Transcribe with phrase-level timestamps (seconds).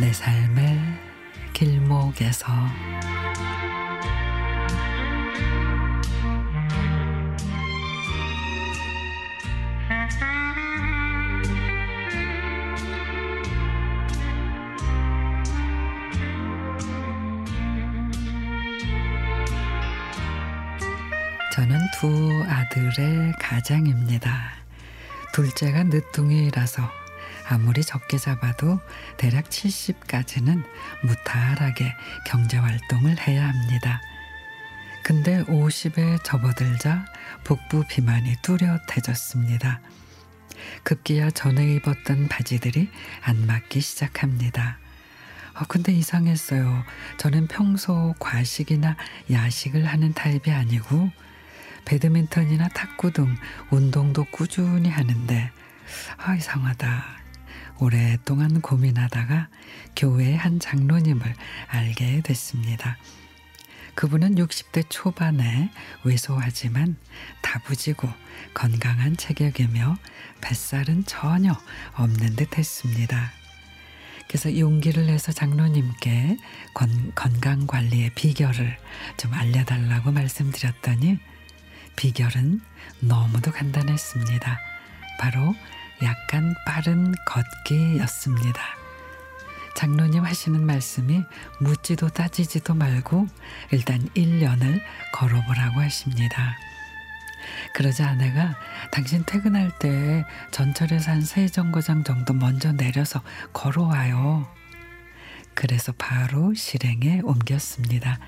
[0.00, 0.78] 내 삶의
[1.52, 2.46] 길목에서
[21.52, 24.52] 저는 두 아들의 가장입니다.
[25.32, 27.07] 둘째가 늦둥이라서
[27.48, 28.78] 아무리 적게 잡아도
[29.16, 30.64] 대략 70까지는
[31.02, 31.94] 무탈하게
[32.26, 34.00] 경제활동을 해야 합니다.
[35.02, 37.06] 근데 50에 접어들자
[37.44, 39.80] 복부 비만이 뚜렷해졌습니다.
[40.82, 42.90] 급기야 전에 입었던 바지들이
[43.22, 44.78] 안 맞기 시작합니다.
[45.54, 46.84] 어, 근데 이상했어요.
[47.16, 48.96] 저는 평소 과식이나
[49.30, 51.10] 야식을 하는 타입이 아니고
[51.86, 53.34] 배드민턴이나 탁구 등
[53.70, 55.50] 운동도 꾸준히 하는데
[56.18, 57.18] 아 이상하다.
[57.80, 59.48] 오랫동안 고민하다가
[59.96, 61.34] 교회의 한 장로님을
[61.68, 62.96] 알게 됐습니다.
[63.94, 65.70] 그분은 60대 초반에
[66.04, 66.96] 왜소하지만
[67.42, 68.08] 다부지고
[68.54, 69.96] 건강한 체격이며
[70.40, 71.52] 뱃살은 전혀
[71.94, 73.32] 없는 듯 했습니다.
[74.28, 76.36] 그래서 용기를 내서 장로님께
[76.74, 78.76] 건, 건강 관리의 비결을
[79.16, 81.18] 좀 알려달라고 말씀드렸더니
[81.96, 82.60] 비결은
[83.00, 84.60] 너무도 간단했습니다.
[85.18, 85.54] 바로
[86.02, 88.60] 약간 빠른 걷기였습니다.
[89.74, 91.22] 장로님 하시는 말씀이
[91.60, 93.28] 묻지도 따지지도 말고
[93.70, 94.80] 일단 1년을
[95.12, 96.56] 걸어보라고 하십니다.
[97.74, 98.56] 그러자 아내가
[98.90, 104.48] 당신 퇴근할 때 전철에서 한 세 정거장 정도 먼저 내려서 걸어와요.
[105.54, 108.18] 그래서 바로 실행에 옮겼습니다.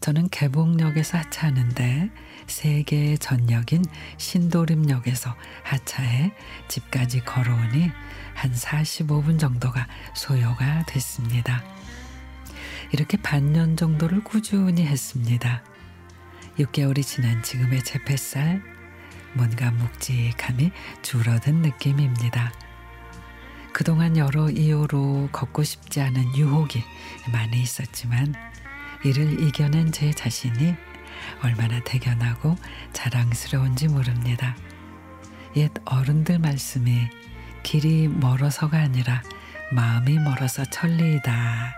[0.00, 2.10] 저는 개봉역에서 하차하는데
[2.46, 3.84] 세 개의 전역인
[4.16, 6.32] 신도림역에서 하차해
[6.68, 7.90] 집까지 걸어오니
[8.34, 11.62] 한 45분 정도가 소요가 됐습니다.
[12.92, 15.62] 이렇게 반년 정도를 꾸준히 했습니다.
[16.58, 18.62] 6개월이 지난 지금의 제 뱃살
[19.34, 20.72] 뭔가 묵직함이
[21.02, 22.52] 줄어든 느낌입니다.
[23.72, 26.82] 그동안 여러 이유로 걷고 싶지 않은 유혹이
[27.32, 28.34] 많이 있었지만
[29.04, 30.74] 이를 이겨낸 제 자신이
[31.42, 32.56] 얼마나 대견하고
[32.92, 34.56] 자랑스러운지 모릅니다.
[35.56, 37.08] 옛 어른들 말씀이
[37.62, 39.22] 길이 멀어서가 아니라
[39.72, 41.74] 마음이 멀어서 천리이다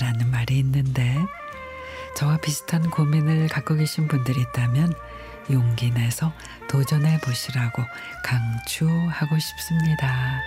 [0.00, 1.16] 라는 말이 있는데
[2.16, 4.92] 저와 비슷한 고민을 갖고 계신 분들이 있다면
[5.50, 6.32] 용기 내서
[6.68, 7.82] 도전해 보시라고
[8.24, 10.42] 강추하고 싶습니다.